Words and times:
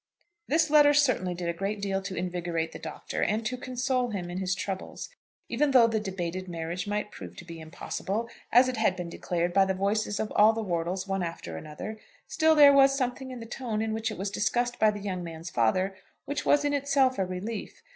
This 0.47 0.71
letter 0.71 0.95
certainly 0.95 1.35
did 1.35 1.47
a 1.47 1.53
great 1.53 1.79
deal 1.79 2.01
to 2.01 2.15
invigorate 2.15 2.71
the 2.71 2.79
Doctor, 2.79 3.21
and 3.21 3.45
to 3.45 3.55
console 3.55 4.09
him 4.09 4.31
in 4.31 4.39
his 4.39 4.55
troubles. 4.55 5.09
Even 5.47 5.69
though 5.69 5.85
the 5.85 5.99
debated 5.99 6.47
marriage 6.47 6.87
might 6.87 7.11
prove 7.11 7.35
to 7.35 7.45
be 7.45 7.59
impossible, 7.59 8.27
as 8.51 8.67
it 8.67 8.77
had 8.77 8.95
been 8.95 9.09
declared 9.11 9.53
by 9.53 9.63
the 9.63 9.75
voices 9.75 10.19
of 10.19 10.31
all 10.35 10.53
the 10.53 10.63
Wortles 10.63 11.07
one 11.07 11.21
after 11.21 11.55
another, 11.55 11.99
still 12.27 12.55
there 12.55 12.73
was 12.73 12.97
something 12.97 13.29
in 13.29 13.41
the 13.41 13.45
tone 13.45 13.79
in 13.79 13.93
which 13.93 14.09
it 14.09 14.17
was 14.17 14.31
discussed 14.31 14.79
by 14.79 14.89
the 14.89 14.99
young 15.01 15.23
man's 15.23 15.51
father 15.51 15.95
which 16.25 16.47
was 16.47 16.65
in 16.65 16.73
itself 16.73 17.19
a 17.19 17.23
relief. 17.25 17.83